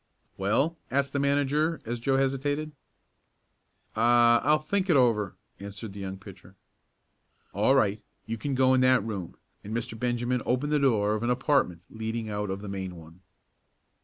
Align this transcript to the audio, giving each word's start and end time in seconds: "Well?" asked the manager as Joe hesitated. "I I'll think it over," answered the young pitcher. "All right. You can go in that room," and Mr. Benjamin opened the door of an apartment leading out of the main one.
"Well?" 0.35 0.79
asked 0.89 1.13
the 1.13 1.19
manager 1.19 1.79
as 1.85 1.99
Joe 1.99 2.17
hesitated. 2.17 2.71
"I 3.95 4.41
I'll 4.43 4.57
think 4.57 4.89
it 4.89 4.95
over," 4.95 5.35
answered 5.59 5.93
the 5.93 5.99
young 5.99 6.17
pitcher. 6.17 6.55
"All 7.53 7.75
right. 7.75 8.01
You 8.25 8.39
can 8.39 8.55
go 8.55 8.73
in 8.73 8.81
that 8.81 9.03
room," 9.05 9.35
and 9.63 9.75
Mr. 9.77 9.95
Benjamin 9.99 10.41
opened 10.43 10.73
the 10.73 10.79
door 10.79 11.13
of 11.13 11.21
an 11.21 11.29
apartment 11.29 11.83
leading 11.91 12.31
out 12.31 12.49
of 12.49 12.63
the 12.63 12.67
main 12.67 12.95
one. 12.95 13.21